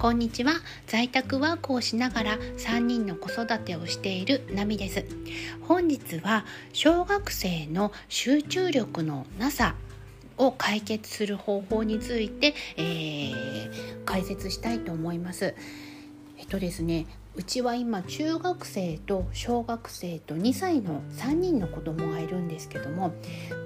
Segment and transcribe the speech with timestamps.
[0.00, 0.54] こんにちは。
[0.86, 5.04] 在宅ワークをしながら3人の子育てをしているナミです。
[5.68, 9.74] 本日は小学生の集中力のなさ
[10.38, 15.54] を解決する方法について、えー、解説したいと思います。
[16.40, 17.04] えっとですね
[17.36, 23.12] うちは今中学生と小学生と2歳の3人の子供がいるんですけども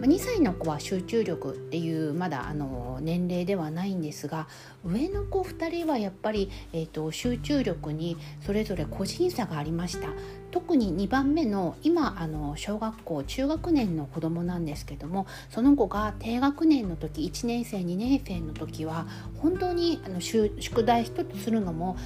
[0.00, 4.48] 2歳の子は集中力っていうまだあの年齢ではないんですが
[4.84, 10.08] 上の子2人はやっぱり、えーと、集中力にそれぞれ個人差がありました。
[10.50, 21.96] 特に2番目の今あの小学校中学年の子供なんですけどもその子が低学年の時1年生2年生の時は本当にあの宿題一つするのも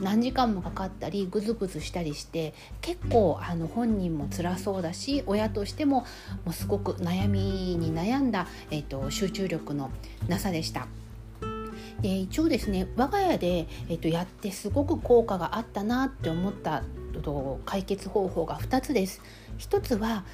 [0.00, 6.00] 何時間もかかったりグズグズしたりして結構あの本人も辛そうだし親としても
[6.44, 7.40] もうすごく悩み
[7.76, 9.90] に悩んだ、えーと、集中力の
[10.28, 10.86] なさでした。
[12.00, 16.82] で一応ですね我が家で、えーと、やってすごく効果があったなって思った
[17.66, 19.20] 解決方法が2つです。
[19.58, 20.24] 1つは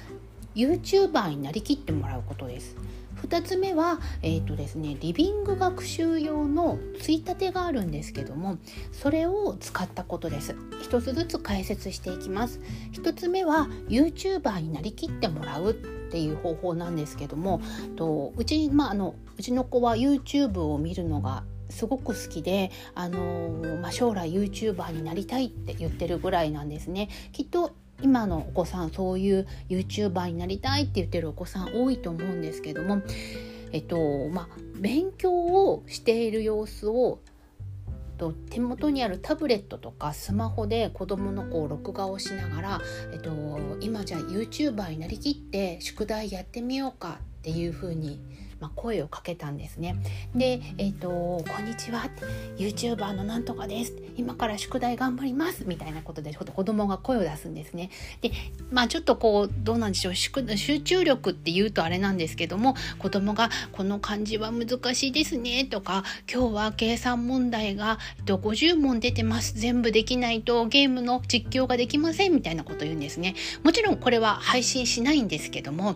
[0.55, 2.75] YouTuber になりきってもらうことです。
[3.23, 8.57] 2つ目は、えーとですね、リビング学習用のついたてがあるんですけども
[8.91, 12.59] それを使ったことです1つずつ解説していきます
[12.93, 15.73] 1つ目は YouTuber になりきってもらうっ
[16.09, 17.61] ていう方法なんですけども
[17.95, 27.09] とうち,、まあ、あのうちの子は YouTube を見るのがすごく好きで、あの、まあ、将来 YouTuber になりたいって言ってるぐらいなんですね。
[27.33, 33.01] きっと今のお子さんそういう YouTuber になりたいって言ってるお子さん多いと思うんですけども、
[33.71, 37.19] えっとまあ、勉強をしている様子を
[38.17, 42.81] と手元にあるタブレットとかスマホで子どもの子を録画をしながら、
[43.13, 43.31] えっと、
[43.79, 48.19] 今じゃあ YouTuber になりきって宿題やってみようかっていうふうに
[48.59, 49.95] まあ、声をかけたんですね。
[50.35, 51.09] で、えっ、ー、と
[51.47, 52.09] 「こんにちは」
[52.57, 57.89] YouTuber のなんとかです」今から宿題頑張ります」みたいなことで子供が声を出すんですね。
[58.21, 58.31] で
[58.71, 73.35] まあちょっとこうどうなんでしょう集中力って言うとあれなんですけども子供が「この漢字は難しいですね」とか「今日は計算問題が、えっと、50問出てます全部できないとゲームの実況ができません」みたいなこと言うんですね。
[73.63, 75.95] もちろんこれは配信しないんですけども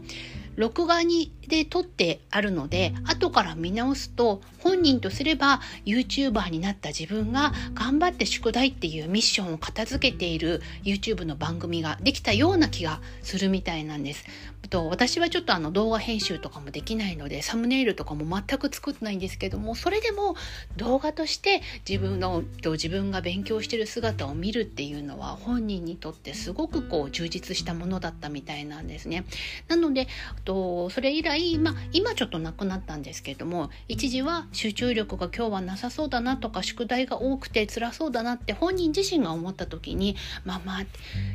[0.56, 14.26] 録画にで撮ってあるので後から見直すと本人とすれば YouTuber になった自分が頑張って宿題っていうミッションを片付けている YouTube の番組ができたような気がするみたいなんです。
[14.72, 20.36] と私はちょっとあの動画編集とかもできないのでサムネイルとかも全く作ってないんですけどもそれでも
[20.78, 29.26] 動画として自分のと自分が勉強してる姿を見るっていうのは本人にとってすごくこう充実したものだったみたいなんですね。
[29.68, 30.08] なので
[30.46, 40.16] とそれ以来、まあ、今ちょっとなくなったんですけども一時は集中力が今日はなさそうだなとか宿題が多くて辛そうだなって本人自身が思った時に
[40.46, 40.88] 「ママ今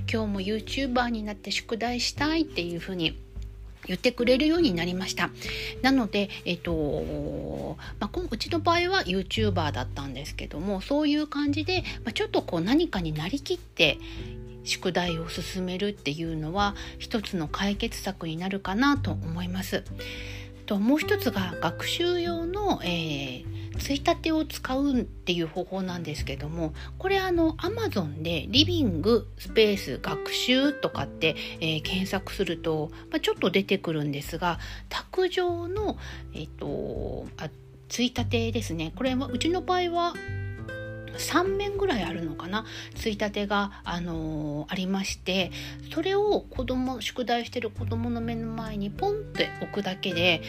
[0.07, 3.19] 日も YouTuber になって宿題したい」っていうふうに
[3.87, 5.31] 言ってくれるようになりました。
[5.83, 13.99] なので、えっと、まあ、うちの場合は YouTuber だったんですけども、そういう感じで、まあ、ちょっとこう何かになりきって
[14.65, 19.85] 宿題を進めるっていうのは一つの解決策になるかなと思います。
[20.67, 35.99] ともう一つが学習用の、えーついたてを使うっていう方法なんですけどもこれあの Amazon でリビングスペース学習とかって、えー、検索すると、まあ、ちょっと出てくるんですが卓上の
[36.35, 37.49] えっ、ー、とあ
[37.89, 38.93] ついたてですね。
[38.97, 40.15] これはうちの場合は
[41.17, 42.65] 3面ぐらいあるのかな？
[42.95, 45.51] ついたてが、あのー、ありまして
[45.93, 50.43] それを子供宿題してる子供の目の前にポンって置くだけで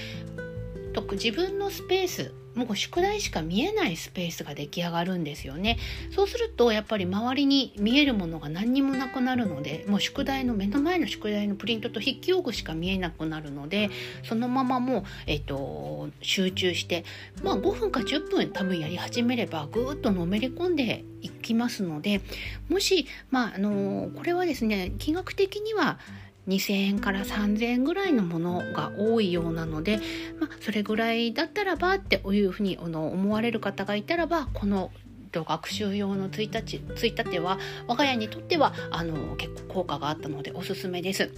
[1.01, 5.77] 自分のスペースもう宿題しか見えないスペースが出来上がるんですよね。
[6.09, 13.91] そうするとやっぱり周りに見えるものが何にもなくなるのでもう宿題の目の前の宿題のプリントと筆記用具しか見えなくなるので
[14.23, 17.05] そのままもう、えーと、集中して
[17.43, 22.21] まあ5分か10分多分やり始めればぐーっとのめり込んでいきますので
[22.69, 25.99] もしまああのこれはですね金額的には
[26.47, 29.99] 2,000円から3,000円ぐらいのものが多いようなので、
[30.39, 34.91] まあ、それぐらいだったらばっていうふうに思われる方がいたらばこの
[35.33, 41.31] 学習用のついたては我が家にとってはあの結構効果があったのでおすすめです。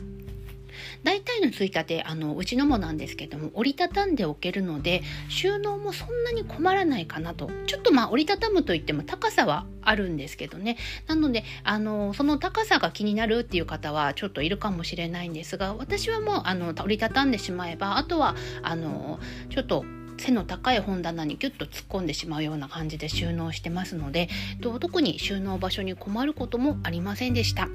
[1.03, 10.77] 大体のついたてあのうちのもなんですけども折りたたんでおけるので収納もそんなに困らないかなとちょっとまあ折りたたむといっても高さはあるんですけどね
[11.07, 19.85] なのであのその高さが気になるっていう方はちょっといるかもしれないんですが私はもうあの折りたたんでしまえばあとはあのちょっと
[20.19, 24.29] 背の高い本棚にギュッと突っ込んでしまうような感じで収納してますので
[24.61, 27.69] 特に収納場所に困ることもありませんでした。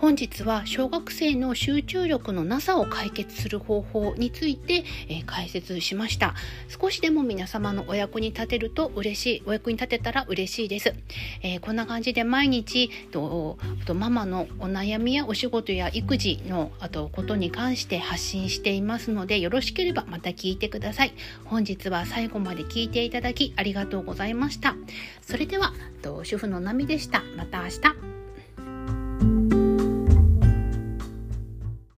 [0.00, 6.34] 本日は小学生の集中力のなさを解決する方法について、え、解説しました。
[6.68, 9.42] 少しでも皆様のお役に立てると嬉しい。
[9.44, 10.94] お役に立てたら嬉しいです、
[11.42, 21.12] えー、こんな感じで毎日ととママのお悩みやお仕事や育児のあとことに関して発信していますのでよろしければまた聞いてください。
[21.44, 24.76] 本日は最後まで聞いていただきありがとうございました。
[25.20, 27.22] それではと主婦の波でした。
[27.36, 28.19] また明日。